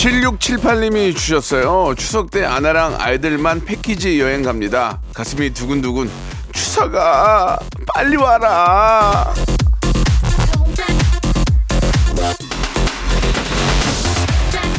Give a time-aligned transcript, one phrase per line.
[0.00, 1.94] 7678님이 주셨어요.
[1.94, 4.98] 추석 때 아내랑 아이들만 패키지 여행 갑니다.
[5.12, 6.10] 가슴이 두근두근.
[6.52, 7.58] 추석아,
[7.94, 9.34] 빨리 와라.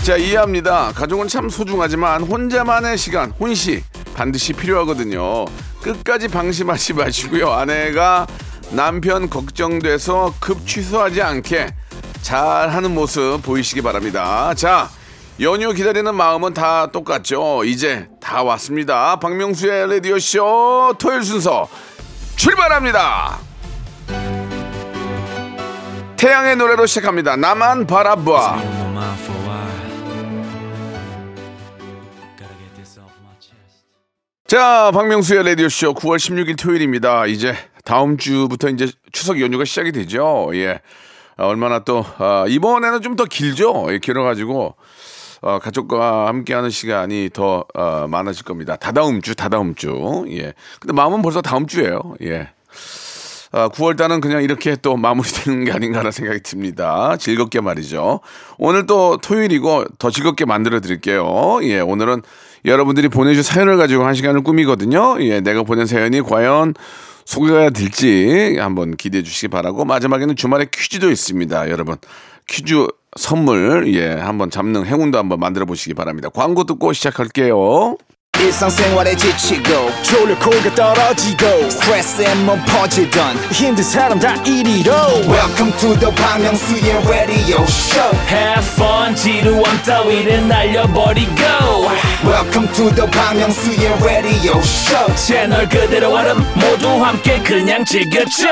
[0.02, 0.92] 자, 이해합니다.
[0.94, 3.84] 가족은 참 소중하지만 혼자만의 시간, 혼시
[4.16, 5.46] 반드시 필요하거든요.
[5.84, 7.52] 끝까지 방심하지 마시고요.
[7.52, 8.26] 아내가
[8.72, 11.68] 남편 걱정돼서 급 취소하지 않게
[12.24, 14.56] 잘 하는 모습 보이시기 바랍니다.
[14.56, 14.90] 자,
[15.42, 17.64] 연휴 기다리는 마음은 다 똑같죠.
[17.66, 19.16] 이제 다 왔습니다.
[19.20, 21.68] 박명수의 라디오쇼 토요일 순서
[22.36, 23.40] 출발합니다.
[26.18, 27.36] 태양의 노래로 시작합니다.
[27.38, 28.62] 나만 바라봐.
[34.48, 37.26] 자, 박명수의 라디오쇼 9월 16일 토요일입니다.
[37.26, 40.52] 이제 다음 주부터 이제 추석 연휴가 시작이 되죠.
[40.54, 40.82] 예.
[41.38, 43.88] 아, 얼마나 또, 아, 이번에는 좀 더 길죠.
[43.92, 44.76] 예, 길어가지고,
[45.42, 48.76] 어, 가족과 함께하는 시간이 더 어, 많아질 겁니다.
[48.76, 50.26] 다다음 주, 다다음 주.
[50.30, 50.54] 예.
[50.80, 52.16] 근데 마음은 벌써 다음 주예요.
[52.22, 52.50] 예.
[53.54, 57.18] 아, 9월 달은 그냥 이렇게 또 마무리되는 게 아닌가라는 생각이 듭니다.
[57.18, 58.22] 즐겁게 말이죠.
[58.58, 61.60] 오늘 또 토요일이고 더 즐겁게 만들어 드릴게요.
[61.64, 62.22] 예, 오늘은
[62.64, 65.18] 여러분들이 보내주신 사연을 가지고 한 시간을 꾸미거든요.
[65.22, 66.76] 예, 내가 보낸 사연이 과연
[67.26, 71.70] 소개가 될지 한번 기대해 주시기 바라고 마지막에는 주말에 퀴즈도 있습니다.
[71.70, 71.98] 여러분
[72.48, 72.88] 퀴즈
[73.20, 76.30] 선물 예 한번 잡는 행운도 한번 만들어 보시기 바랍니다.
[76.30, 77.98] 광고 듣고 시작할게요.
[78.40, 84.92] 일상생활에 지치고, 졸려 코가 떨어지고, 스트레스에 몸 퍼지던, 힘든 사람 다 이리로.
[85.30, 91.36] welcome to the Bang Myung-soo's radio show Have fun 지루함 따위를 날려버리고
[92.26, 98.48] welcome to the Bang Myung-soo's radio show 채널 그대로 얼음 모두 함께 그냥 즐겨줘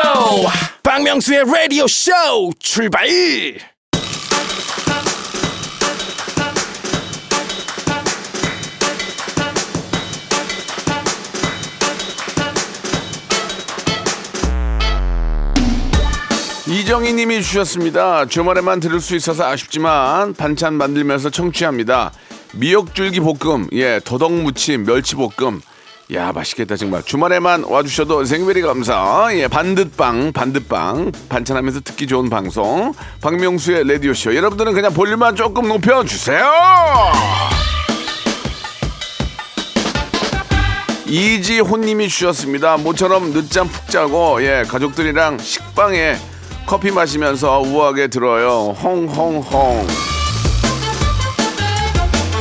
[0.84, 2.12] 박명수의 라디오 쇼
[2.60, 3.08] 출발!
[16.90, 18.26] 이정희 님이 주셨습니다.
[18.26, 22.12] 주말에만 들을 수 있어서 아쉽지만 반찬 만들면서 청취합니다.
[22.56, 25.62] 미역줄기 볶음, 예, 더덕무침, 멸치볶음.
[26.16, 27.04] 야, 맛있겠다, 정말.
[27.04, 29.28] 주말에만 와주셔도 생베리 감사.
[29.34, 31.12] 예, 반듯빵, 반듯빵.
[31.30, 32.92] 반찬하면서 듣기 좋은 방송.
[33.22, 34.36] 박명수의 라디오쇼.
[34.36, 36.44] 여러분들은 그냥 볼륨만 조금 높여주세요!
[41.06, 42.78] 이지호님이 주셨습니다.
[42.78, 46.18] 모처럼 늦잠 푹 자고 예 가족들이랑 식빵에
[46.66, 48.76] 커피 마시면서 우아하게 들어요.
[48.82, 49.88] 홍홍홍.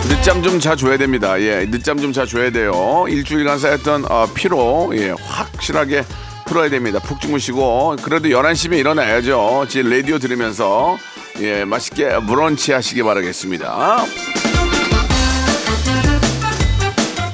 [0.09, 1.41] 늦잠 좀 자줘야 됩니다.
[1.41, 3.07] 예, 늦잠 좀 자줘야 돼요.
[3.09, 6.05] 일주일간 쌓였던 어, 피로 예, 확실하게
[6.47, 6.99] 풀어야 됩니다.
[6.99, 9.67] 푹 주무시고 그래도 11시면 일어나야죠.
[9.69, 10.99] 제 라디오 들으면서
[11.41, 14.05] 예, 맛있게 브런치 하시기 바라겠습니다.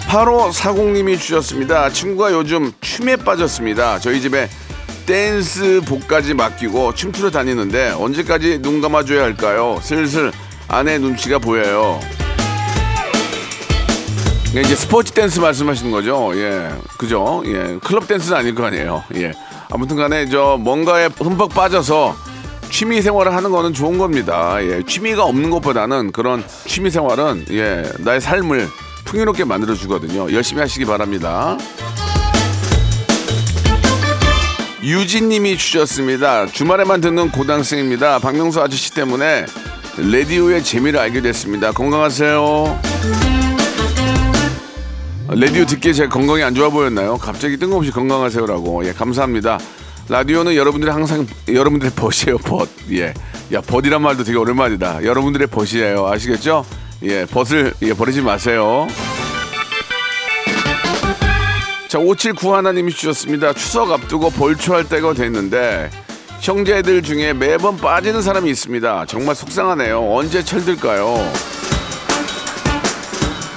[0.08, 1.90] 8호 사공님이 주셨습니다.
[1.90, 3.98] 친구가 요즘 춤에 빠졌습니다.
[3.98, 4.48] 저희 집에
[5.06, 9.78] 댄스 복까지 맡기고 춤추러 다니는데 언제까지 눈 감아줘야 할까요?
[9.82, 10.32] 슬슬
[10.68, 12.00] 아내 눈치가 보여요.
[14.50, 16.30] 이게 이제 스포츠 댄스 말씀하시는 거죠?
[16.36, 17.42] 예, 그죠?
[17.46, 19.02] 예, 클럽 댄스는 아닐 거 아니에요.
[19.16, 19.32] 예,
[19.70, 22.14] 아무튼 간에 저 뭔가에 흠뻑 빠져서
[22.70, 24.56] 취미 생활을 하는 거는 좋은 겁니다.
[24.62, 28.68] 예, 취미가 없는 것보다는 그런 취미 생활은 예, 나의 삶을
[29.04, 30.32] 풍요롭게 만들어 주거든요.
[30.32, 31.58] 열심히 하시기 바랍니다.
[34.84, 36.44] 유진님이 주셨습니다.
[36.44, 38.18] 주말에만 듣는 고등학생입니다.
[38.18, 39.46] 박명수 아저씨 때문에
[39.96, 41.72] 라디오의 재미를 알게 됐습니다.
[41.72, 42.80] 건강하세요.
[45.28, 47.16] 라디오 듣기에 제가 건강이 안 좋아 보였나요?
[47.16, 48.86] 갑자기 뜬금없이 건강하세요라고.
[48.86, 49.58] 예, 감사합니다.
[50.10, 52.68] 라디오는 여러분들이 항상 여러분들의 벗이에요, 벗.
[52.92, 53.14] 예.
[53.54, 55.02] 야, 벗이란 말도 되게 오랜만이다.
[55.02, 56.06] 여러분들의 벗이에요.
[56.08, 56.62] 아시겠죠?
[57.04, 58.86] 예, 벗을 예, 버리지 마세요.
[61.94, 63.52] 자, 579 하나님이 주셨습니다.
[63.52, 65.90] 추석 앞두고 벌초할 때가 됐는데
[66.40, 69.06] 형제들 중에 매번 빠지는 사람이 있습니다.
[69.06, 70.04] 정말 속상하네요.
[70.12, 71.14] 언제 철들까요?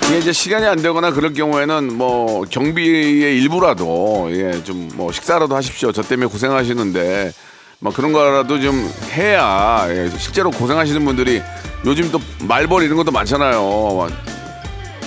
[0.06, 5.92] 이게 이제 시간이 안 되거나 그럴 경우에는 뭐 경비의 일부라도 예, 좀 뭐 식사라도 하십시오.
[5.92, 7.31] 저 때문에 고생하시는데
[7.80, 11.42] 뭐 그런 거라도 좀 해야 예, 실제로 고생하시는 분들이
[11.88, 14.10] 요즘 또 말벌 이런 것도 많잖아요.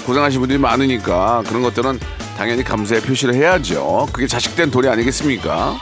[0.05, 2.01] 고생하신 분들이 많으니까 그런 것들은
[2.41, 4.09] 당연히 감사의 표시를 해야죠.
[4.15, 5.77] 그게 자식된 도리 아니겠습니까?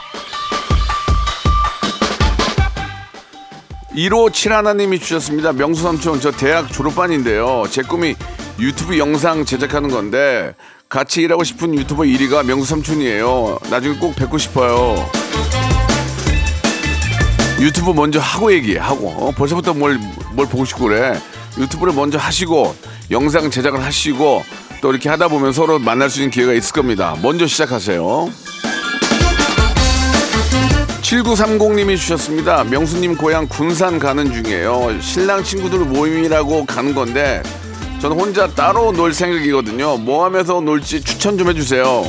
[3.95, 5.53] 157 하나님이 주셨습니다.
[5.53, 7.63] 명수 삼촌 저 대학 졸업반인데요.
[7.69, 8.13] 제 꿈이
[8.59, 10.53] 유튜브 영상 제작하는 건데
[10.89, 13.59] 같이 일하고 싶은 유튜버 1위가 명수 삼촌이에요.
[13.71, 15.09] 나중에 꼭 뵙고 싶어요.
[17.61, 19.31] 유튜브 먼저 하고 얘기하고 어?
[19.31, 19.97] 벌써부터 뭘,
[20.33, 21.17] 뭘 보고 싶고 그래
[21.57, 22.75] 유튜브를 먼저 하시고
[23.11, 24.43] 영상 제작을 하시고
[24.81, 27.15] 또 이렇게 하다 보면 서로 만날 수 있는 기회가 있을 겁니다.
[27.21, 28.29] 먼저 시작하세요.
[31.01, 32.63] 7930님이 주셨습니다.
[32.65, 35.01] 명수님 고향 군산 가는 중이에요.
[35.01, 37.41] 신랑 친구들 모임이라고 가는 건데
[37.99, 39.97] 저는 혼자 따로 놀 생각이거든요.
[39.97, 42.03] 뭐 하면서 놀지 추천 좀 해주세요.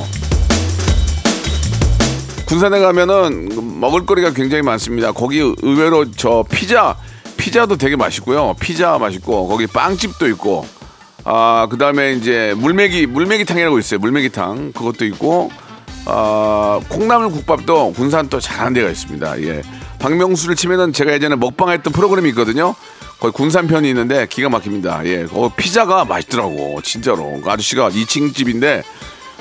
[2.46, 3.48] 군산에 가면은
[3.80, 5.12] 먹을거리가 굉장히 많습니다.
[5.12, 6.96] 거기 의외로 저 피자
[7.36, 8.54] 피자도 되게 맛있고요.
[8.60, 10.66] 피자 맛있고 거기 빵집도 있고
[11.24, 14.00] 아 그 다음에 이제 물메기 물메기탕이라고 있어요.
[14.00, 15.50] 물메기탕 그것도 있고
[16.06, 19.42] 아 콩나물 국밥도 군산 또 잘하는 데가 있습니다.
[19.42, 19.62] 예.
[19.98, 22.74] 박명수를 치면은 제가 예전에 먹방했던 프로그램이 있거든요.
[23.20, 25.04] 거기 군산 편이 있는데 기가 막힙니다.
[25.04, 25.26] 예.
[25.26, 26.80] 거 피자가 맛있더라고.
[26.82, 27.40] 진짜로.
[27.42, 28.82] 그 아저씨가 2층 집인데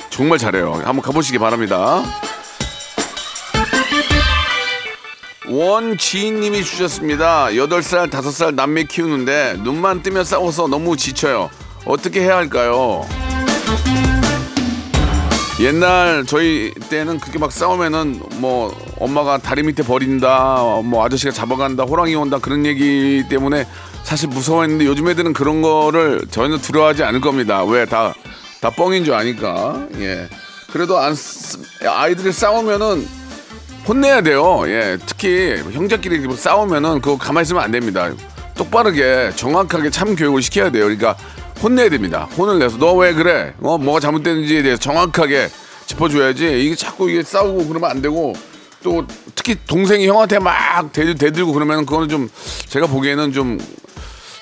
[0.10, 0.74] 정말 잘해요.
[0.74, 2.04] 한번 가보시기 바랍니다.
[5.48, 7.48] 원지인님이 주셨습니다.
[7.48, 11.50] 8살, 5살 남매 키우는데 눈만 뜨면 싸워서 너무 지쳐요.
[11.86, 13.06] 어떻게 해야 할까요?
[15.62, 22.16] 옛날 저희 때는 그렇게 막 싸우면은 뭐 엄마가 다리 밑에 버린다, 뭐 아저씨가 잡아간다, 호랑이
[22.16, 23.68] 온다 그런 얘기 때문에
[24.04, 27.64] 사실 무서워했는데 요즘 애들은 그런 거를 전혀 두려워하지 않을 겁니다.
[27.64, 28.14] 왜 다
[28.62, 29.86] 다 뻥인 줄 아니까.
[30.00, 30.28] 예.
[30.74, 33.08] 그래도 안 쓰- 아이들이 싸우면은
[33.88, 34.64] 혼내야 돼요.
[34.68, 38.10] 예, 특히 형제끼리 뭐 싸우면은 그거 가만히 있으면 안 됩니다.
[38.56, 40.84] 똑바르게 정확하게 참 교육을 시켜야 돼요.
[40.86, 41.16] 그러니까
[41.62, 42.28] 혼내야 됩니다.
[42.38, 43.54] 혼을 내서 너 왜 그래?
[43.62, 45.50] 어 뭐가 잘못됐는지에 대해서 정확하게
[45.86, 46.64] 짚어줘야지.
[46.66, 48.34] 이게 자꾸 이게 싸우고 그러면 안 되고
[48.84, 52.30] 또 특히 동생이 형한테 막 대, 대들고 그러면 그거는 좀
[52.68, 53.58] 제가 보기에는 좀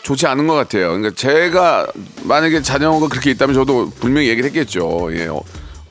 [0.04, 0.88] 좋지 않은 것 같아요.
[0.90, 1.88] 그러니까 제가
[2.24, 5.10] 만약에 자녀가 그렇게 있다면 저도 분명히 얘기를 했겠죠.
[5.14, 5.28] 예.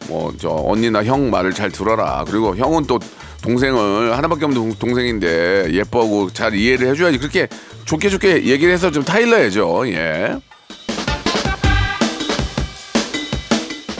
[0.08, 2.25] 뭐저 언니나 형 말을 잘 들어라.
[2.28, 2.99] 그리고 형은 또
[3.43, 7.19] 동생을 하나밖에 없는 동- 동생인데 예뻐하고 잘 이해를 해줘야지.
[7.19, 7.49] 그렇게
[7.84, 9.82] 좋게 좋게 얘기를 해서 좀 타일러야죠.
[9.88, 10.37] 예.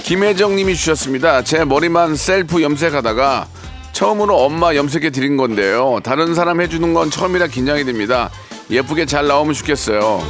[0.07, 1.43] 김혜정님이 주셨습니다.
[1.43, 3.49] 제 머리만 셀프 염색하다가
[3.91, 5.99] 처음으로 엄마 염색해 드린 건데요.
[6.05, 8.31] 다른 사람 해주는 건 처음이라 긴장이 됩니다.
[8.71, 10.23] 예쁘게 잘 나오면 좋겠어요.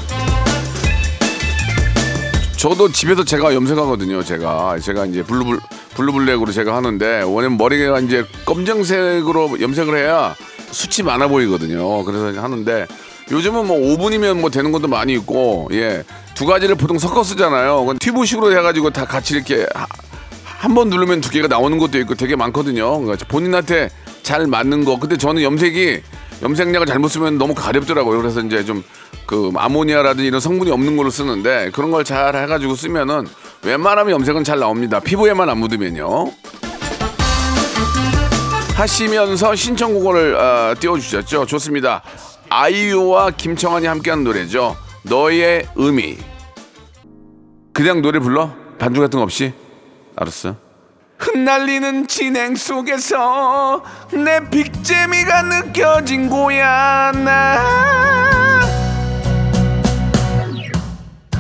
[2.57, 4.25] 저도 집에서 제가 염색하거든요.
[4.25, 5.61] 제가 제가 이제 블루블
[5.95, 10.35] 블루블랙으로 제가 하는데 원래는 머리가 이제 검정색으로 염색을 해야
[10.71, 12.03] 숱이 많아 보이거든요.
[12.05, 12.87] 그래서 하는데
[13.31, 16.03] 요즘은 뭐 5분이면 뭐 되는 것도 많이 있고 예
[16.37, 17.81] 두 가지를 보통 섞어 쓰잖아요.
[17.81, 19.67] 그건 튜브식으로 해가지고 다 같이 이렇게
[20.45, 23.01] 한 번 누르면 두 개가 나오는 것도 있고 되게 많거든요.
[23.01, 23.89] 그러니까 본인한테
[24.23, 24.99] 잘 맞는 거.
[24.99, 26.01] 근데 저는 염색이
[26.43, 28.21] 염색약을 잘못 쓰면 너무 가렵더라고요.
[28.21, 28.85] 그래서 이제 좀
[29.27, 33.27] 그 아모니아라든지 이런 성분이 없는 걸로 쓰는데 그런 걸 잘 해가지고 쓰면은
[33.65, 35.01] 웬만하면 염색은 잘 나옵니다.
[35.01, 36.31] 피부에만 안 묻으면요.
[38.77, 41.47] 하시면서 신청곡을 어, 띄워주셨죠.
[41.47, 42.03] 좋습니다.
[42.51, 44.77] 아이유와 김청환이 함께한 노래죠.
[45.03, 46.17] 너의 의미.
[47.77, 48.55] 그냥 노래 불러?
[48.79, 49.53] 반주 같은 거 없이?
[50.17, 50.57] 알았어.
[51.19, 58.63] 흩날리는 진행 속에서 내 빅재미가 느껴진 거야 나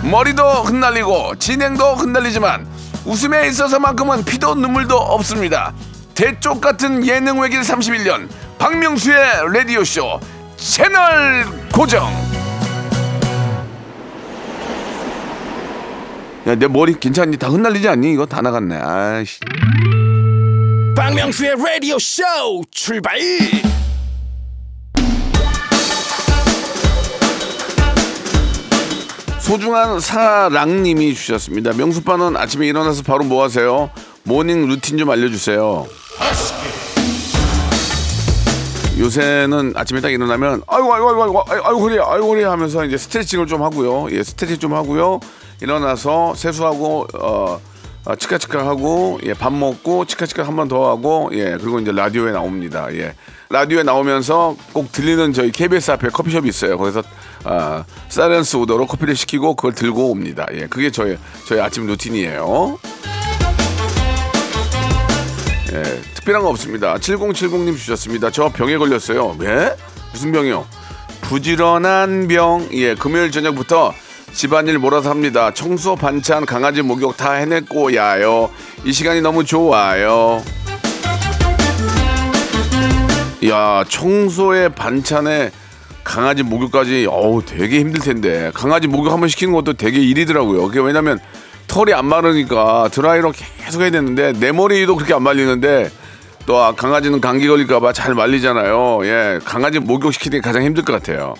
[0.02, 2.66] 머리도 흩날리고 진행도 흩날리지만
[3.06, 5.72] 웃음에 있어서만큼은 피도 눈물도 없습니다
[6.14, 8.28] 대쪽 같은 예능 외길 31년
[8.58, 10.20] 박명수의 라디오쇼
[10.56, 12.10] 채널 고정
[16.46, 17.38] 야 내 머리 괜찮니?
[17.38, 18.12] 다 흩날리지 않니?
[18.12, 19.40] 이거 다 나갔네 아이씨
[20.94, 22.22] 박명수의 라디오 쇼
[22.70, 23.18] 출발
[29.40, 31.72] 소중한 사랑님이 주셨습니다.
[31.72, 33.90] 명수빠는 아침에 일어나서 바로 뭐 하세요?
[34.24, 35.86] morning 루틴 좀 알려주세요.
[38.98, 43.46] 요새는 아침에 딱 일어나면 아이고 아이고 아이고 아이고 아이고, 그래 아이고 그래 하면서 이제 스트레칭을
[43.46, 44.08] 좀 하고요.
[44.10, 45.20] 예, 스트레칭 좀 하고요.
[45.60, 47.60] 일어나서 세수하고 어
[48.08, 52.30] 아, 치카치카 하고 예, 밥 먹고 치카치카 한 번 더 하고 예 그리고 이제 라디오에
[52.32, 52.86] 나옵니다.
[52.92, 53.14] 예
[53.50, 56.78] 라디오에 나오면서 꼭 들리는 저희 KBS 앞에 커피숍이 있어요.
[56.78, 57.02] 거기서
[57.44, 60.46] 아 사이렌스 오더로 커피를 시키고 그걸 들고 옵니다.
[60.52, 61.16] 예 그게 저희
[61.48, 62.78] 저희 아침 루틴이에요.
[65.72, 65.82] 예,
[66.14, 66.94] 특별한 거 없습니다.
[66.96, 68.30] 7070님 주셨습니다.
[68.30, 69.34] 저 병에 걸렸어요.
[69.38, 69.74] 왜?
[70.12, 70.64] 무슨 병이요?
[71.22, 72.68] 부지런한 병.
[72.72, 73.92] 예, 금요일 저녁부터
[74.36, 75.50] 집안일 몰아서 합니다.
[75.50, 78.50] 청소, 반찬, 강아지 목욕 다 해냈고 야요.
[78.84, 80.42] 이 시간이 너무 좋아요.
[83.48, 85.50] 야, 청소에 반찬에
[86.04, 90.66] 강아지 목욕까지 어우 되게 힘들 텐데 강아지 목욕 한번 시키는 것도 되게 일이더라고요.
[90.66, 91.18] 그게 왜냐면
[91.66, 93.32] 털이 안 마르니까 드라이로
[93.64, 95.90] 계속 해야 되는데 내 머리도 그렇게 안 말리는데
[96.44, 99.00] 또 아, 강아지는 감기 걸릴까봐 잘 말리잖아요.
[99.04, 101.34] 예, 강아지 목욕 시키는 게 가장 힘들 것 같아요.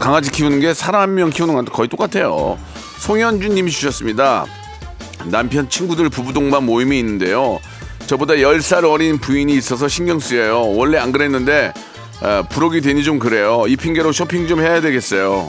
[0.00, 2.58] 강아지 키우는 게 사람 한 명 키우는 거랑 거의 똑같아요.
[2.98, 4.46] 송현준 님이 주셨습니다.
[5.26, 7.60] 남편 친구들 부부 동반 모임이 있는데요.
[8.06, 10.72] 저보다 10살 어린 부인이 있어서 신경 쓰여요.
[10.74, 11.72] 원래 안 그랬는데
[12.22, 13.64] 아, 부록이 되니 좀 그래요.
[13.68, 15.48] 이 핑계로 쇼핑 좀 해야 되겠어요.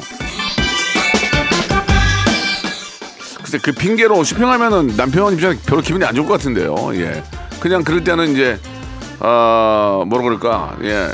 [3.41, 6.91] 글쎄 그 핑계로 쇼핑하면은 남편 입장에 별로 기분이 안 좋을 것 같은데요.
[6.95, 7.23] 예.
[7.59, 8.59] 그냥 그럴 때는 이제
[9.19, 11.07] 아 뭐라 그럴까 예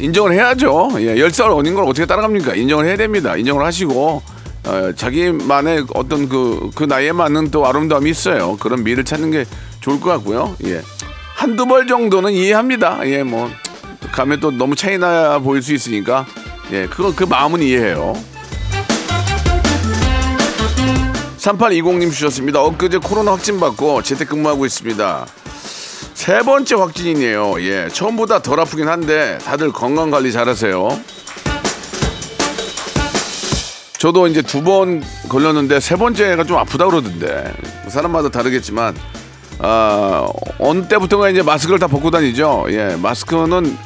[0.00, 0.90] 인정을 해야죠.
[0.98, 2.54] 예, 10살 어린 걸 어떻게 따라갑니까?
[2.54, 3.36] 인정을 해야 됩니다.
[3.36, 4.22] 인정을 하시고
[4.66, 8.56] 어, 자기만의 어떤 그, 그 나이에 맞는 또 아름다움이 있어요.
[8.58, 9.44] 그런 미를 찾는 게
[9.80, 10.56] 좋을 것 같고요.
[10.64, 10.80] 예.
[11.34, 13.00] 한두 벌 정도는 이해합니다.
[13.04, 13.50] 예, 뭐,
[14.12, 16.24] 가면 또 너무 차이나 보일 수 있으니까,
[16.72, 18.14] 예, 그거, 그 마음은 이해해요.
[21.36, 22.62] 3820님 주셨습니다.
[22.62, 25.26] 엊그제 코로나 확진 받고 재택근무하고 있습니다.
[26.24, 27.60] 세 번째 확진이네요.
[27.60, 30.88] 예, 처음보다 덜 아프긴 한데 다들 건강 관리 잘하세요.
[33.98, 37.52] 저도 이제 두 번 걸렸는데 세 번째가 좀 아프다 그러던데
[37.88, 38.94] 사람마다 다르겠지만
[39.58, 40.26] 아
[40.58, 42.64] 어느 때부터가 이제 마스크를 다 벗고 다니죠.
[42.70, 43.76] 예, 마스크는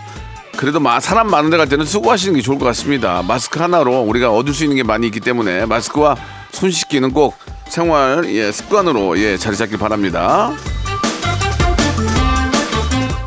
[0.57, 3.21] 그래도 마- 사람 많은 데 갈 때는 쓰고 하시는 게 좋을 것 같습니다.
[3.27, 6.15] 마스크 하나로 우리가 얻을 수 있는 게 많이 있기 때문에 마스크와
[6.53, 7.35] 손 씻기는 꼭
[7.69, 10.53] 생활 예, 습관으로 예, 자리 잡길 바랍니다.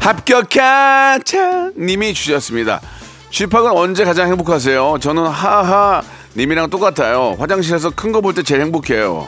[0.01, 2.81] 합격하자 님이 주셨습니다.
[3.29, 4.97] 쥐팍은 언제 가장 행복하세요?
[4.99, 6.01] 저는 하하
[6.35, 7.35] 님이랑 똑같아요.
[7.39, 9.27] 화장실에서 큰 거 볼 때 제일 행복해요.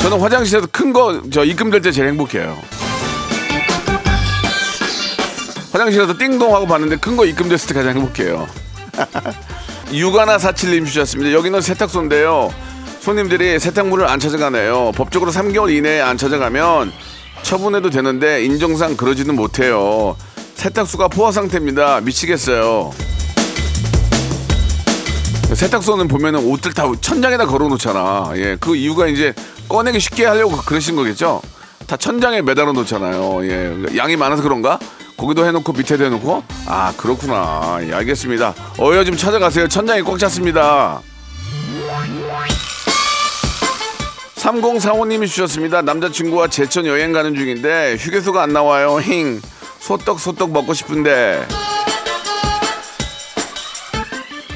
[0.00, 2.56] 저는 화장실에서 큰 거 저 입금될 때 제일 행복해요.
[5.72, 8.48] 화장실에서 띵동 하고 봤는데 큰 거 입금됐을 때 가장 행복해요.
[9.92, 11.32] 육아나 사칠님 주셨습니다.
[11.32, 12.52] 여기는 세탁소인데요.
[13.00, 14.92] 손님들이 세탁물을 안 찾아가네요.
[14.96, 16.92] 법적으로 3개월 이내에 안 찾아가면
[17.42, 20.16] 처분해도 되는데 인정상 그러지는 못해요.
[20.54, 22.00] 세탁소가 포화 상태입니다.
[22.02, 22.92] 미치겠어요.
[25.54, 28.32] 세탁소는 보면은 옷들 다 천장에다 걸어놓잖아.
[28.36, 29.34] 예, 그 이유가 이제
[29.68, 31.42] 꺼내기 쉽게 하려고 그러신 거겠죠.
[31.86, 33.44] 다 천장에 매달아 놓잖아요.
[33.46, 34.78] 예, 양이 많아서 그런가?
[35.16, 37.78] 거기도 해놓고 밑에도 해놓고 아 그렇구나.
[37.82, 38.54] 예, 알겠습니다.
[38.78, 39.66] 어여 좀 찾아가세요.
[39.68, 41.00] 천장이 꽉 찼습니다.
[44.40, 45.82] 3045님이 주셨습니다.
[45.82, 48.98] 남자친구와 제천 여행 가는 중인데 휴게소가 안 나와요.
[48.98, 49.40] 힝.
[49.80, 51.46] 소떡 소떡 먹고 싶은데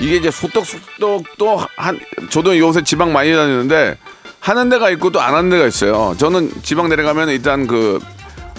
[0.00, 1.98] 이게 이제 소떡 소떡도 한
[2.30, 3.96] 저도 요새 지방 많이 다니는데
[4.40, 6.14] 하는 데가 있고 또 안 하는 데가 있어요.
[6.18, 7.98] 저는 지방 내려가면 일단 그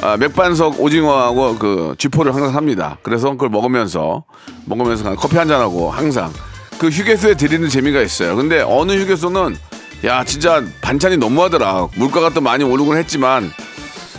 [0.01, 2.97] 아, 맥반석 오징어하고 그 쥐포를 항상 삽니다.
[3.01, 4.23] 그래서 그걸 먹으면서
[4.65, 6.31] 먹으면서 커피 한 잔 하고 항상
[6.79, 8.35] 그 휴게소에 드리는 재미가 있어요.
[8.35, 9.55] 근데 어느 휴게소는
[10.03, 11.87] 야 진짜 반찬이 너무하더라.
[11.95, 13.51] 물가가 또 많이 오르곤 했지만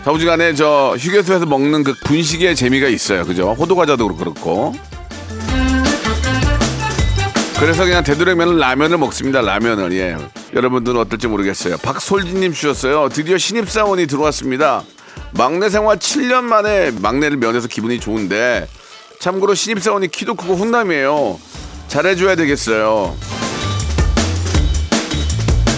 [0.05, 3.25] 자우지간에 저 휴게소에서 먹는 그 분식의 재미가 있어요.
[3.25, 3.53] 그죠?
[3.53, 4.75] 호두 과자도 그렇고.
[7.59, 9.41] 그래서 그냥 되도록이면 라면을 먹습니다.
[9.41, 10.17] 라면을 예.
[10.55, 11.79] 여러분들은 어떨지 모르겠어요.
[11.79, 13.09] 박솔진님 주셨어요.
[13.09, 14.83] 드디어 신입사원이 들어왔습니다.
[15.33, 18.69] 막내 생활 7년 만에 막내를 면해서 기분이 좋은데
[19.21, 21.39] 참고로 신입사원이 키도 크고 훈남이에요.
[21.89, 23.17] 잘해줘야 되겠어요.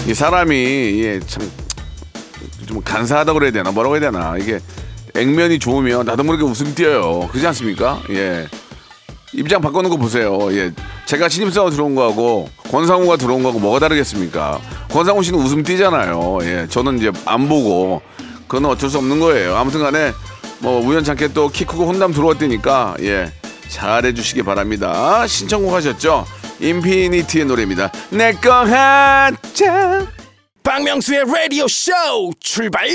[0.09, 0.55] 이 사람이
[1.03, 3.69] 예, 참좀 간사하다 그래야 되나?
[3.69, 4.35] 뭐라고 해야 되나?
[4.39, 4.57] 이게
[5.15, 7.27] 액면이 좋으면 나도 모르게 웃음 띄어요.
[7.27, 8.01] 그렇지 않습니까?
[8.09, 8.47] 예.
[9.33, 10.51] 입장 거 보세요.
[10.51, 10.71] 예.
[11.05, 14.59] 제가 신입사원 들어온 거하고 권상우가 들어온 거하고 뭐가 다르겠습니까?
[14.89, 16.39] 권상우 씨는 웃음 띄잖아요.
[16.41, 16.65] 예.
[16.67, 18.01] 저는 이제 안 보고
[18.47, 19.55] 그건 어쩔 수 없는 거예요.
[19.57, 20.11] 아무튼 간에
[20.57, 23.31] 뭐 우연찮게 또 키 크고 혼남 들어왔다니까 예.
[23.67, 25.27] 잘해 주시기 바랍니다.
[25.27, 26.25] 신청곡 하셨죠
[26.59, 30.07] 인피니티의 노래입니다 내꺼 하자
[30.63, 31.91] 박명수의 라디오 쇼
[32.39, 32.87] 출발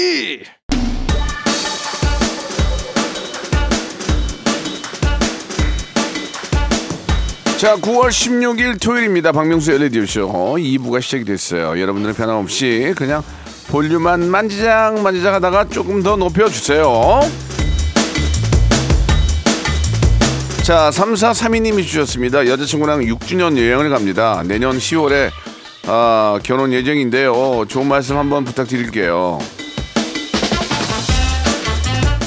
[7.64, 9.32] 자, 9월 16일 토요일입니다.
[9.32, 10.28] 박명수의 라디오쇼
[10.58, 11.80] 2부가 시작이 됐어요.
[11.80, 13.22] 여러분들은 변함없이 그냥
[13.68, 17.22] 볼륨만 만지작 만지작 하다가 조금 더 높여주세요.
[20.64, 22.46] 자, 3432님이 주셨습니다.
[22.46, 24.42] 여자친구랑 6주년 여행을 갑니다.
[24.46, 25.30] 내년 10월에
[25.86, 27.66] 아, 결혼 예정인데요.
[27.68, 29.38] 좋은 말씀 한번 부탁드릴게요.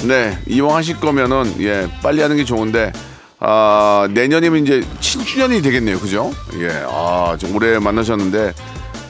[0.03, 2.93] 네, 이왕 하실 거면은 예 빨리 하는 게 좋은데
[3.39, 6.31] 아 내년이면 이제 7주년이 되겠네요, 그죠?
[6.59, 8.53] 예, 아 좀 오래 만나셨는데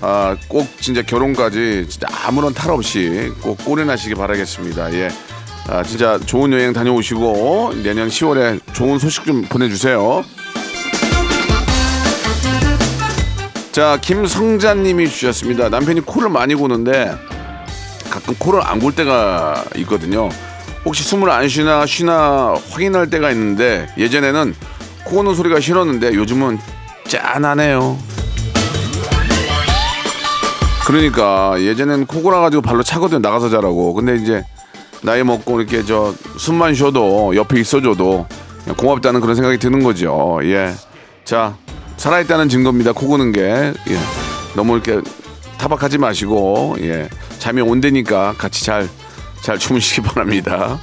[0.01, 4.93] 아 꼭 진짜 결혼까지 진짜 아무런 탈 없이 꼭 꼬리나시기 바라겠습니다.
[4.93, 5.09] 예,
[5.69, 10.23] 아 진짜 좋은 여행 다녀오시고 내년 10월에 좋은 소식 좀 보내주세요.
[13.71, 15.69] 자, 김성자님이 주셨습니다.
[15.69, 17.13] 남편이 코를 많이 고는데
[18.09, 20.29] 가끔 코를 안 골 때가 있거든요.
[20.85, 24.55] 혹시 숨을 안 쉬나 쉬나 확인할 때가 있는데 예전에는
[25.03, 26.57] 코 고는 소리가 싫었는데 요즘은
[27.07, 27.97] 짠하네요.
[30.85, 33.93] 그러니까 예전엔 코 골아가지고 발로 차거든 나가서 자라고.
[33.93, 34.43] 근데 이제
[35.01, 38.27] 나이 먹고 이렇게 저 숨만 쉬어도 옆에 있어줘도
[38.77, 40.39] 고맙다는 그런 생각이 드는 거죠.
[40.43, 40.73] 예.
[41.23, 41.55] 자
[41.97, 42.91] 살아있다는 증거입니다.
[42.93, 43.99] 코 고는 게 예.
[44.55, 45.01] 너무 이렇게
[45.57, 47.09] 타박하지 마시고 예.
[47.39, 48.87] 잠이 온다니까 같이 잘
[49.41, 50.77] 잘 주무시기 바랍니다.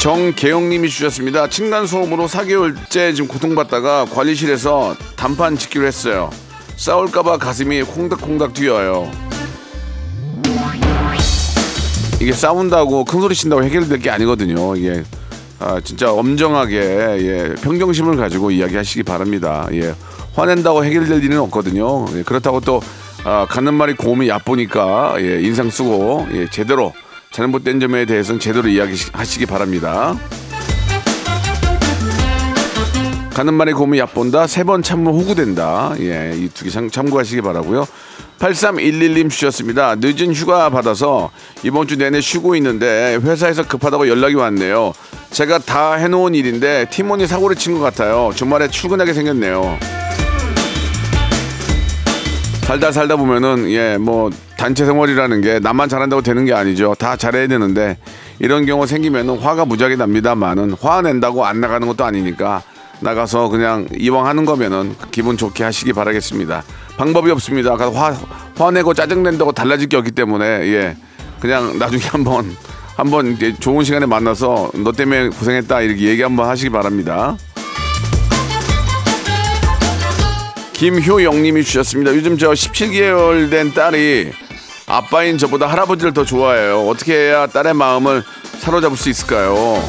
[0.00, 1.48] 정계영님이 주셨습니다.
[1.48, 6.30] 층간소음으로 4개월째 지금 고통받다가 관리실에서 단판 짓기로 했어요.
[6.76, 9.10] 싸울까봐 가슴이 콩닥콩닥 뛰어요.
[12.20, 14.74] 이게 싸운다고 큰 소리 친다고 해결될 게 아니거든요.
[14.76, 15.02] 이게
[15.58, 19.66] 아, 진짜 엄정하게 예, 평정심을 가지고 이야기하시기 바랍니다.
[19.72, 19.94] 예,
[20.34, 22.06] 화낸다고 해결될 일은 없거든요.
[22.14, 22.80] 예, 그렇다고 또
[23.24, 26.92] 아, 가는 말이 고음이 얕보니까 예, 인상 쓰고 예, 제대로
[27.32, 30.16] 잘못된 점에 대해서는 제대로 이야기하시기 바랍니다.
[33.34, 34.46] 가는 말에 고음이 얕본다.
[34.46, 35.94] 세 번 참으면 호구된다.
[36.00, 37.86] 예, 이 두 개 참고하시기 바라고요.
[38.38, 39.96] 8311님 주셨습니다.
[39.98, 41.30] 늦은 휴가 받아서
[41.62, 44.92] 이번 주 내내 쉬고 있는데 회사에서 급하다고 연락이 왔네요.
[45.30, 48.30] 제가 다 해놓은 일인데 팀원이 사고를 친 것 같아요.
[48.34, 49.78] 주말에 출근하게 생겼네요.
[52.62, 56.94] 살다 살다 보면은 예 뭐 단체 생활이라는 게 나만 잘한다고 되는 게 아니죠.
[56.98, 57.98] 다 잘해야 되는데
[58.38, 62.62] 이런 경우 생기면은 화가 무지하게 납니다만은 화낸다고 안 나가는 것도 아니니까
[63.00, 66.64] 나가서 그냥 이왕 하는 거면은 기분 좋게 하시기 바라겠습니다.
[66.96, 67.76] 방법이 없습니다.
[67.76, 68.16] 가서 화
[68.56, 70.96] 화내고 짜증낸다고 달라질 게 없기 때문에 예
[71.40, 72.56] 그냥 나중에 한번
[72.96, 77.36] 한번 이제 좋은 시간에 만나서 너 때문에 고생했다 이렇게 얘기 한번 하시기 바랍니다.
[80.72, 82.14] 김효영님이 주셨습니다.
[82.14, 84.32] 요즘 저 17개월 된 딸이
[84.86, 86.86] 아빠인 저보다 할아버지를 더 좋아해요.
[86.86, 88.22] 어떻게 해야 딸의 마음을
[88.60, 89.82] 사로잡을 수 있을까요?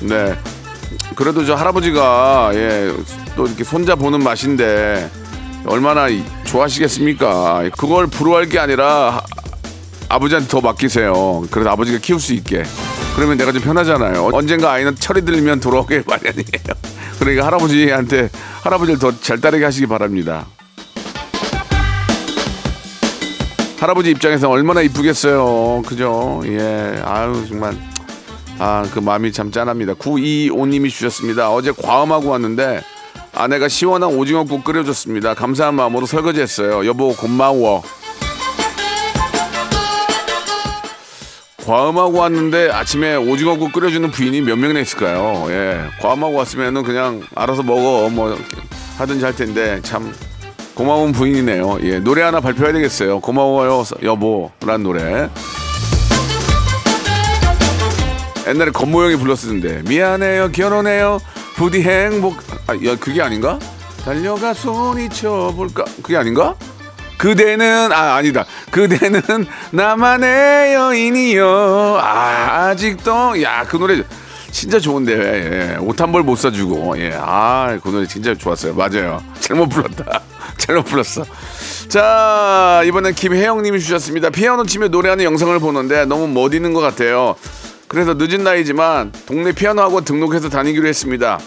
[0.00, 0.36] 네.
[1.20, 2.94] 그래도 저 할아버지가 예,
[3.36, 5.10] 또 이렇게 손자 보는 맛인데
[5.66, 7.68] 얼마나 이- 좋아하시겠습니까?
[7.76, 9.22] 그걸 부러워할 게 아니라 하-
[10.08, 11.42] 아버지한테 더 맡기세요.
[11.50, 12.62] 그래서 아버지가 키울 수 있게.
[13.14, 14.30] 그러면 내가 좀 편하잖아요.
[14.32, 16.74] 언젠가 아이는 철이 들면 돌아오게 마련이에요.
[17.18, 18.30] 그러니까 할아버지한테
[18.62, 20.46] 할아버지를 더 잘 따르게 하시기 바랍니다.
[23.78, 25.82] 할아버지 입장에서 얼마나 이쁘겠어요.
[25.86, 26.40] 그죠?
[26.46, 26.98] 예.
[27.04, 27.76] 아유, 정말.
[28.62, 29.94] 아, 그 마음이 참 짠합니다.
[29.94, 31.50] 925님이 주셨습니다.
[31.50, 32.82] 어제 과음하고 왔는데
[33.34, 35.32] 아내가 시원한 오징어국 끓여줬습니다.
[35.32, 36.84] 감사한 마음으로 설거지했어요.
[36.86, 37.82] 여보, 고마워.
[41.64, 45.46] 과음하고 왔는데 아침에 오징어국 끓여주는 부인이 몇 명이나 있을까요?
[45.48, 45.80] 예.
[46.02, 48.10] 과음하고 왔으면은 그냥 알아서 먹어.
[48.10, 48.36] 뭐
[48.98, 50.12] 하든지 할 텐데 참
[50.74, 51.78] 고마운 부인이네요.
[51.84, 51.98] 예.
[51.98, 53.20] 노래 하나 발표해야 되겠어요.
[53.20, 55.30] 고마워요, 여보라는 노래.
[58.50, 59.82] 옛날에 권모형이 불렀었는데.
[59.88, 61.18] 미안해요 결혼해요.
[61.56, 62.36] 부디 행복
[62.66, 63.58] 아 야, 그게 아닌가?
[64.04, 65.84] 달려가 소리쳐 볼까?
[66.02, 66.54] 그게 아닌가?
[67.18, 68.44] 그대는 아 아니다.
[68.70, 69.20] 그대는
[69.72, 71.98] 나만의 여인이요.
[72.00, 74.02] 아, 아직도 야 그 노래
[74.50, 75.76] 진짜 좋은데 예.
[75.80, 78.74] 옷 한 벌 못 사주고 예 아그 노래 진짜 좋았어요.
[78.74, 79.22] 맞아요.
[79.40, 80.22] 잘못 불렀다.
[80.56, 81.24] 잘못 불렀어.
[81.88, 84.30] 자 이번엔 김혜영님이 주셨습니다.
[84.30, 87.34] 피아노 치며 노래하는 영상을 보는데 너무 멋있는 것 같아요
[87.90, 91.40] 그래서 늦은 나이지만 동네 피아노 학원 등록해서 다니기로 했습니다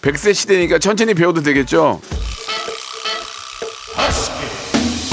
[0.00, 2.00] 100세 시대니까 천천히 배워도 되겠죠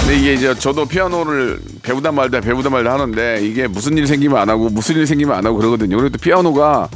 [0.08, 4.50] 근데 이게 이제 저도 피아노를 배우다 말다 배우다 말다 하는데 이게 무슨 일 생기면 안
[4.50, 5.98] 하고 무슨 일 생기면 안 하고 그러거든요.
[6.08, 6.88] 또 피아노가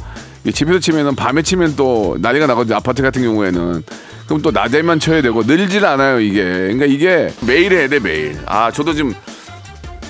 [0.50, 2.74] 집에서 치면은 밤에 치면 또 난리가 나거든요.
[2.74, 3.82] 아파트 같은 경우에는.
[4.24, 6.42] 그럼 또 낮에만 쳐야 되고 늘질 않아요 이게.
[6.42, 8.38] 그러니까 이게 매일 해야 돼 매일.
[8.46, 9.12] 아 저도 지금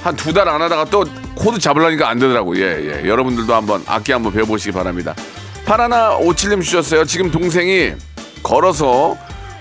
[0.02, 2.56] 한 두 달 안 하다가 또 코드 잡으려니까 안 되더라고.
[2.56, 3.08] 예, 예.
[3.08, 5.14] 여러분들도 한번 악기 한번 배워보시기 바랍니다.
[5.64, 7.04] 파라나 오칠님 주셨어요.
[7.04, 7.92] 지금 동생이
[8.42, 9.16] 걸어서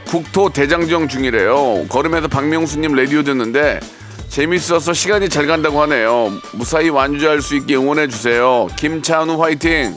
[0.08, 1.86] 국토 대장정 중이래요.
[1.88, 3.80] 걸으면서 박명수님 라디오 듣는데
[4.30, 6.32] 재밌어서 시간이 잘 간다고 하네요.
[6.54, 8.68] 무사히 완주할 수 있게 응원해 주세요.
[8.78, 9.96] 김찬우 화이팅!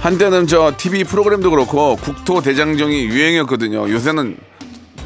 [0.00, 3.90] 한때는 저 TV 프로그램도 그렇고 국토 대장정이 유행이었거든요.
[3.90, 4.38] 요새는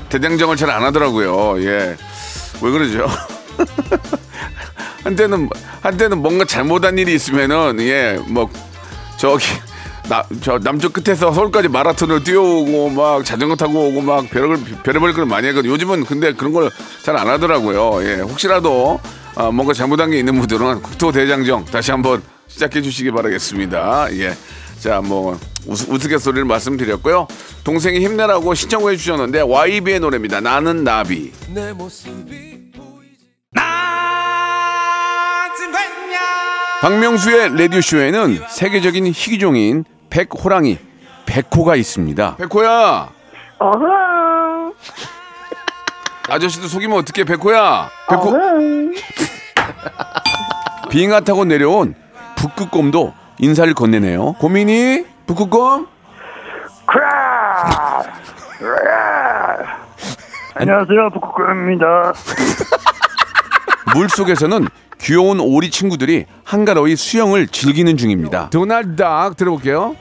[0.09, 1.61] 대장정을 잘 안 하더라고요.
[1.64, 1.96] 예.
[2.62, 3.06] 왜 그러죠?
[5.04, 5.48] 한때는
[5.82, 8.48] 한때는 뭔가 잘못한 일이 있으면은 예 뭐
[9.16, 9.44] 저기
[10.08, 15.24] 나, 저 남쪽 끝에서 서울까지 마라톤을 뛰어오고 막 자전거 타고 오고 막 별을 별의별 걸
[15.24, 15.72] 많이 했거든요.
[15.72, 16.70] 요즘은 근데 그런 걸
[17.02, 18.02] 잘 안 하더라고요.
[18.06, 19.00] 예, 혹시라도
[19.34, 24.08] 아, 뭔가 잘못한 게 있는 분들은 국토 대장정 다시 한번 시작해 주시기 바라겠습니다.
[24.18, 24.34] 예.
[24.85, 27.27] 자, 뭐 우스, 우스갯소리를 말씀드렸고요.
[27.64, 30.42] 동생이 힘내라고 신청해 주셨는데 YB의 노래입니다.
[30.42, 31.33] 나는 나비.
[36.83, 40.77] 박명수의 라디오 쇼에는 세계적인 희귀종인 백호랑이
[41.25, 42.37] 백호가 있습니다.
[42.37, 43.11] 백호야.
[46.29, 47.90] 아저씨도 속이면 어떡해 백호야.
[48.11, 48.35] 백호.
[50.90, 51.94] 빙하 타고 내려온
[52.37, 54.35] 북극곰도 인사를 건네네요.
[54.35, 55.87] 고민이 북극곰?
[60.55, 62.12] 안녕하세요, 북극곰입니다.
[63.94, 64.68] 물 속에서는
[65.01, 68.51] 귀여운 오리 친구들이 한가로이 수영을 즐기는 중입니다.
[68.51, 69.97] 도날드 닥 들어볼게요.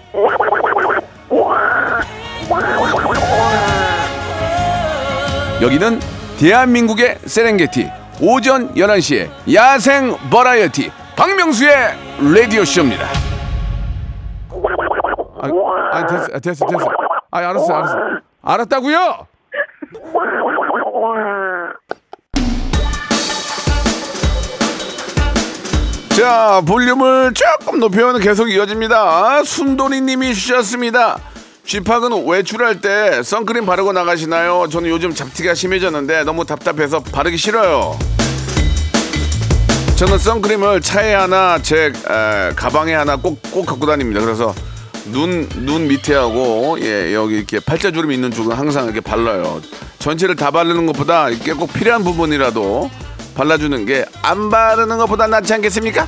[5.61, 5.99] 여기는
[6.39, 7.89] 대한민국의 세렝게티
[8.21, 11.97] 오전 11시에 야생 버라이어티 박명수의
[12.33, 13.05] 라디오 쇼입니다.
[15.41, 15.49] 아,
[15.91, 16.85] 아 됐어, 아, 됐어, 됐어.
[17.31, 17.97] 아, 알았어, 알았어.
[18.41, 19.27] 알았다고요?
[26.15, 29.43] 자, 볼륨을 조금 높여면 계속 이어집니다.
[29.43, 31.17] 순돌이님이 주셨습니다.
[31.65, 34.67] 쥐팍은 외출할 때 선크림 바르고 나가시나요?
[34.69, 37.97] 저는 요즘 잡티가 심해졌는데 너무 답답해서 바르기 싫어요.
[40.03, 44.19] 저는 선크림을 차에 하나, 제 에, 가방에 하나 꼭, 꼭 갖고 다닙니다.
[44.19, 44.53] 그래서
[45.05, 49.61] 눈, 눈 밑에 하고, 예, 여기 이렇게 팔자주름 있는 쪽은 항상 이렇게 발라요.
[49.99, 52.91] 전체를 다 바르는 것보다 이게 꼭 필요한 부분이라도
[53.35, 56.05] 발라주는 게 안 바르는 것보다 낫지 않겠습니까?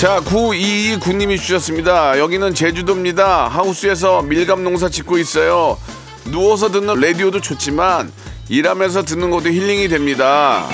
[0.00, 2.18] 자, 9229님이 주셨습니다.
[2.18, 3.48] 여기는 제주도입니다.
[3.48, 5.76] 하우스에서 밀감 농사 짓고 있어요.
[6.24, 8.10] 누워서 듣는 라디오도 좋지만
[8.48, 10.66] 일하면서 듣는 것도 힐링이 됩니다.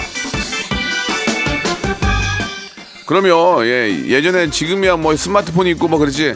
[3.06, 6.34] 그러면 예, 예전에 지금이야 뭐 스마트폰이 있고 뭐 그렇지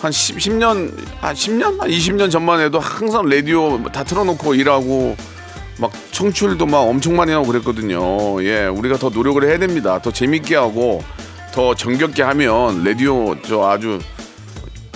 [0.00, 5.16] 한 10, 10 년 한 10년 한 20년 전만 해도 항상 라디오 다 틀어놓고 일하고
[5.78, 8.42] 막 청출도 막 엄청 많이 나오고 그랬거든요.
[8.44, 10.00] 예, 우리가 더 노력을 해야 됩니다.
[10.02, 11.02] 더 재밌게 하고
[11.52, 14.00] 더 정겹게 하면 라디오 저 아주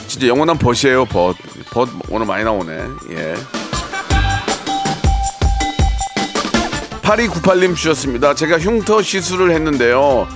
[0.09, 1.05] 진짜 영원한 벗이에요.
[1.05, 1.37] 벗.
[1.71, 2.73] 벗 오늘 많이 나오네.
[3.13, 3.66] 예.
[7.07, 8.35] 8298님 주셨습니다.
[8.35, 10.27] 제가 흉터 시술을 했는데요.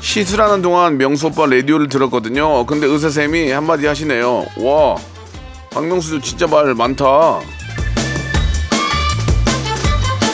[0.00, 2.64] 시술하는 동안 명수 오빠 라디오를 들었거든요.
[2.66, 4.46] 근데 의사쌤이 한마디 하시네요.
[4.58, 4.96] 와,
[5.72, 7.40] 박명수 진짜 말 많다.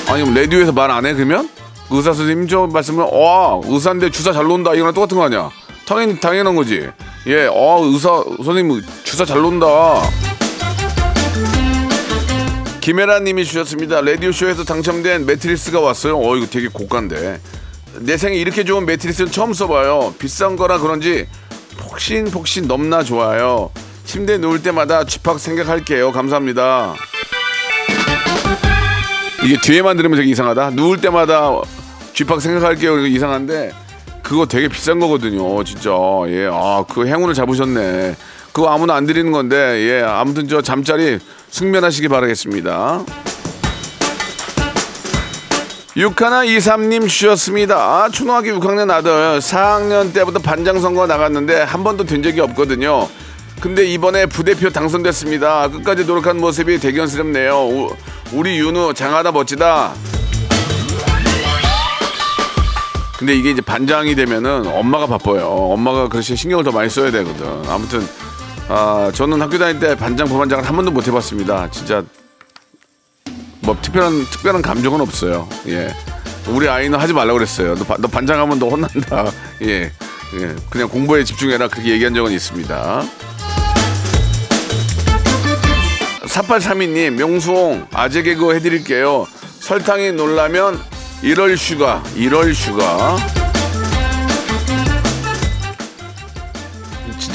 [0.08, 1.48] 아니 그럼 라디오에서 말 안 해 그러면?
[1.90, 5.50] 의사 선생님 저 말씀을 와 의사인데 주사 잘 논다 이거랑 똑같은 거 아니야?
[5.86, 6.88] 당연히 당연한 거지.
[7.26, 9.66] 예, 어 의사 선생님 주사 잘 논다.
[12.86, 14.00] 김혜라 님이 주셨습니다.
[14.00, 16.20] 라디오 쇼에서 당첨된 매트리스가 왔어요.
[16.20, 17.40] 어 이거 되게 고가인데
[17.98, 20.14] 내 생에 이렇게 좋은 매트리스는 처음 써봐요.
[20.20, 21.26] 비싼 거라 그런지
[21.78, 23.72] 폭신폭신 넘나 좋아요.
[24.04, 26.12] 침대에 누울 때마다 쥐팍 생각할게요.
[26.12, 26.94] 감사합니다.
[29.42, 30.70] 이게 뒤에만 들으면 되게 이상하다.
[30.70, 31.60] 누울 때마다
[32.14, 33.04] 쥐팍 생각할게요.
[33.04, 33.72] 이상한데
[34.22, 35.64] 그거 되게 비싼 거거든요.
[35.64, 35.90] 진짜.
[36.28, 36.48] 예.
[36.52, 38.14] 아, 그 행운을 잡으셨네.
[38.56, 40.02] 그거 아무나 안 드리는 건데 예.
[40.02, 41.18] 아무튼 저 잠자리
[41.50, 43.04] 숙면하시기 바라겠습니다.
[45.94, 48.08] 6123님 주셨습니다.
[48.08, 53.06] 초등학교 6학년 아들 4학년 때부터 반장 선거 나갔는데 한 번도 된 적이 없거든요.
[53.60, 55.68] 근데 이번에 부대표 당선됐습니다.
[55.68, 57.54] 끝까지 노력한 모습이 대견스럽네요.
[57.58, 57.96] 우-
[58.32, 59.92] 우리 윤우 장하다 멋지다.
[63.18, 65.46] 근데 이게 이제 반장이 되면은 엄마가 바빠요.
[65.46, 67.46] 엄마가 그렇게 신경을 더 많이 써야 되거든.
[67.68, 68.06] 아무튼
[68.68, 71.70] 아 저는 학교 다닐 때 반장 부반장을 한 번도 못 해봤습니다.
[71.70, 72.02] 진짜
[73.60, 75.48] 뭐 특별한 특별한 감정은 없어요.
[75.68, 75.94] 예.
[76.48, 77.74] 우리 아이는 하지 말라 고 그랬어요.
[77.74, 79.30] 너, 바- 너 반장하면 너 혼난다.
[79.62, 79.90] 예.
[80.40, 80.56] 예.
[80.70, 81.68] 그냥 공부에 집중해라.
[81.68, 83.02] 그렇게 얘기한 적은 있습니다.
[86.26, 89.26] 4832님, 명수옹, 아재 개그 해드릴게요.
[89.60, 90.78] 설탕이 놀라면
[91.22, 93.16] 이럴 sugar, 이럴 sugar.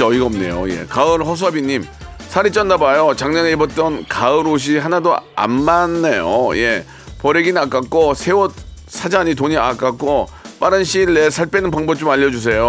[0.02, 0.68] 진짜 어이가 없네요.
[0.70, 0.86] 예.
[0.90, 1.86] 가을 허수아비님,
[2.28, 3.14] 살이 쪘나 봐요.
[3.16, 6.58] 작년에 입었던 가을 옷이 하나도 안 맞네요.
[6.58, 6.86] 예.
[7.20, 8.52] 버리긴 아깝고, 새 옷
[8.88, 10.28] 사자니 돈이 아깝고,
[10.60, 12.68] 빠른 시일 내에 살 빼는 방법 좀 알려주세요.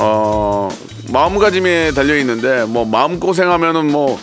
[0.00, 0.68] 어,
[1.12, 4.18] 마음가짐에 달려 있는데 뭐 마음 고생하면은 뭐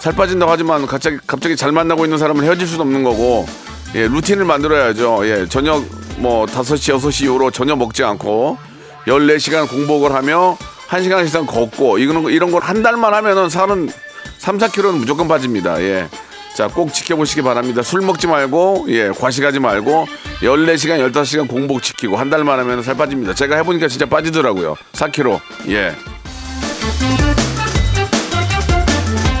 [0.00, 3.46] 살 빠진다고 하지만 갑자기 갑자기 잘 만나고 있는 사람은 헤어질 수도 없는 거고
[3.94, 5.26] 예, 루틴을 만들어야죠.
[5.26, 5.82] 예, 저녁
[6.18, 8.58] 뭐 5시, 6시 이후로 전혀 먹지 않고
[9.06, 10.56] 14시간 공복을 하며
[10.88, 13.90] 1시간 이상 걷고 이거는 이런 걸 한 달만 하면은 살은
[14.38, 15.80] 3, 4kg는 무조건 빠집니다.
[15.82, 16.08] 예.
[16.54, 17.82] 자, 꼭 지켜보시기 바랍니다.
[17.82, 20.06] 술 먹지 말고, 예, 과식하지 말고,
[20.40, 23.34] 14시간, 15시간 공복 지키고, 한 달만 하면 살 빠집니다.
[23.34, 24.76] 제가 해보니까 진짜 빠지더라고요.
[24.92, 25.40] 4kg.
[25.70, 25.96] 예.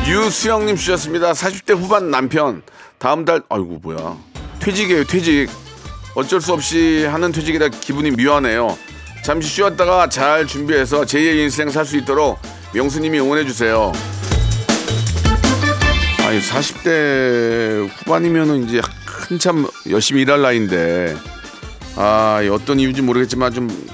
[0.08, 1.32] 유수영님 주셨습니다.
[1.32, 2.62] 40대 후반 남편.
[2.98, 4.16] 다음 달, 아이고, 뭐야.
[4.58, 5.48] 퇴직이에요, 퇴직.
[6.16, 8.76] 어쩔 수 없이 하는 퇴직이라 기분이 묘하네요.
[9.24, 12.38] 잠시 쉬었다가 잘 준비해서 제2의 인생 살 수 있도록
[12.74, 13.92] 명수님이 응원해주세요.
[16.26, 21.16] 아니 40대 후반이면은 이제 한참 열심히 일할 나이인데
[21.96, 23.88] 아 어떤 이유인지 모르겠지만 좀,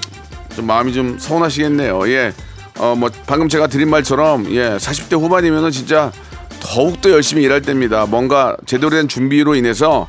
[0.55, 2.07] 좀 마음이 좀 서운하시겠네요.
[2.09, 2.33] 예.
[2.77, 6.11] 어 뭐 방금 제가 드린 말처럼 예 40대 후반이면은 진짜
[6.59, 8.05] 더욱 더 열심히 일할 때입니다.
[8.05, 10.07] 뭔가 제대로 된 준비로 인해서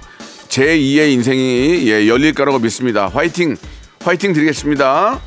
[0.48, 3.08] 제 2의 인생이 예 열릴 거라고 믿습니다.
[3.08, 3.56] 화이팅
[4.04, 5.20] 화이팅 드리겠습니다.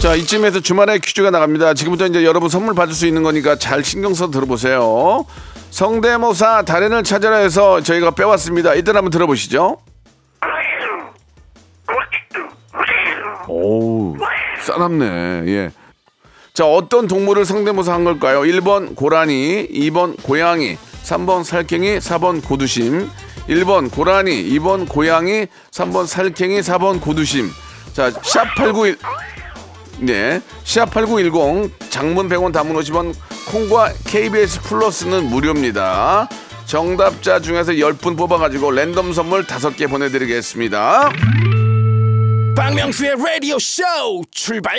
[0.00, 1.74] 자, 이쯤에서 주말에 퀴즈가 나갑니다.
[1.74, 5.24] 지금부터 이제 여러분 선물 받을 수 있는 거니까 잘 신경 써 들어보세요.
[5.70, 8.74] 성대모사 달인을 찾아라 해서 저희가 빼왔습니다.
[8.74, 9.78] 일단 한번 들어보시죠.
[13.48, 14.16] 오우,
[14.60, 15.04] 싸납네.
[15.46, 15.70] 예.
[16.54, 18.40] 자, 어떤 동물을 성대모사 한 걸까요?
[18.42, 23.08] 1번 고라니, 2번 고양이, 3번 살쾡이, 4번 고두심.
[23.48, 27.50] 1번 고라니, 2번 고양이, 3번 살쾡이, 4번 고두심.
[27.92, 28.98] 자, 샵8910
[30.00, 30.40] 네.
[30.64, 33.14] 시합8910 장문 100원 단문 50원
[33.50, 36.28] 콩과 KBS 플러스는 무료입니다.
[36.66, 41.10] 정답자 중에서 10분 뽑아가지고 랜덤 선물 5개 보내드리겠습니다.
[42.56, 43.82] 박명수의 라디오 쇼
[44.30, 44.78] 출발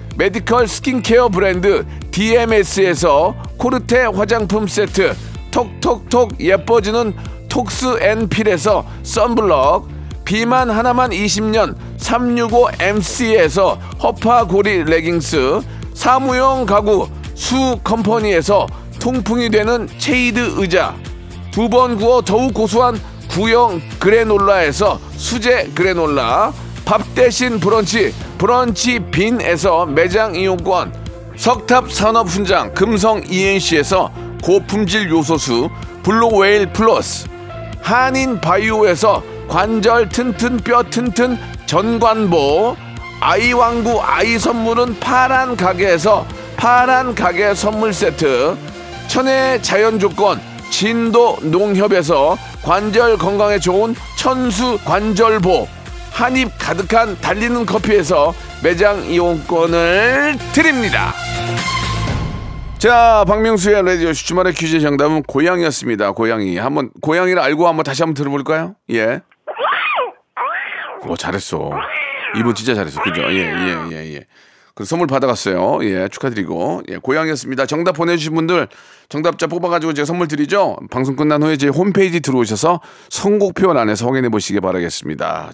[0.15, 5.15] 메디컬 스킨케어 브랜드 DMS에서 코르테 화장품 세트
[5.51, 7.13] 톡톡톡 예뻐지는
[7.49, 9.87] 톡스 앤 필에서 썬블럭
[10.25, 15.61] 비만 하나만 20년 365MC에서 허파고리 레깅스
[15.93, 18.67] 사무용 가구 수 컴퍼니에서
[18.99, 20.95] 통풍이 되는 체이드 의자
[21.51, 22.97] 두 번 구워 더욱 고소한
[23.29, 26.53] 구형 그래놀라에서 수제 그래놀라
[26.91, 30.93] 밥 대신 브런치 브런치 빈에서 매장 이용권
[31.37, 34.11] 석탑 산업 훈장 금성 ENC에서
[34.43, 35.69] 고품질 요소수
[36.03, 37.29] 블루웨일 플러스
[37.81, 42.75] 한인 바이오에서 관절 튼튼 뼈 튼튼 전관보
[43.21, 46.27] 아이 왕구 아이 선물은 파란 가게에서
[46.57, 48.57] 파란 가게 선물 세트
[49.07, 55.80] 천혜 자연 조건 진도 농협에서 관절 건강에 좋은 천수 관절보
[56.11, 61.13] 한 입 가득한 달리는 커피에서 매장 이용권을 드립니다.
[62.77, 66.11] 자, 박명수의 라디오 주말의 퀴즈 정답은 고양이였습니다.
[66.11, 66.57] 고양이.
[66.57, 68.75] 한번 고양이를 알고 한번 다시 한번 들어볼까요?
[68.91, 69.21] 예.
[71.07, 71.71] 오, 잘했어.
[72.37, 73.01] 이분 진짜 잘했어.
[73.01, 73.21] 그죠?
[73.23, 74.25] 예, 예, 예, 예.
[74.73, 75.79] 그 선물 받아갔어요.
[75.83, 76.83] 예, 축하드리고.
[76.89, 77.65] 예, 고양이였습니다.
[77.65, 78.67] 정답 보내주신 분들
[79.09, 80.77] 정답자 뽑아가지고 제가 선물 드리죠.
[80.89, 85.51] 방송 끝난 후에 제 홈페이지 들어오셔서 선곡표 안에서 확인해 보시기 바라겠습니다.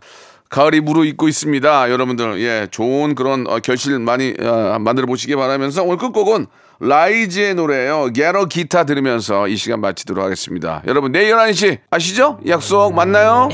[0.50, 1.92] 가을이 무르익고 있습니다.
[1.92, 6.48] 여러분들, 예, 좋은 그런 어, 결실 많이 어, 만들어 보시기 바라면서 오늘 끝곡은
[6.80, 8.12] 라이즈의 노래예요.
[8.14, 10.82] 게러 기타 들으면서 이 시간 마치도록 하겠습니다.
[10.88, 12.40] 여러분, 내일 11시 아시죠?
[12.48, 13.50] 약속 만나요.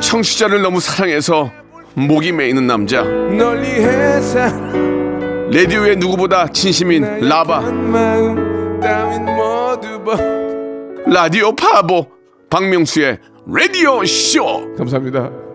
[0.00, 1.50] 청취자를 너무 사랑해서
[1.94, 3.02] 목이 메이는 남자.
[5.50, 7.60] 레디오의 누구보다 진심인 라바.
[11.06, 12.19] 라디오 파보
[12.50, 14.74] 박명수의 라디오 쇼.
[14.76, 15.49] 감사합니다.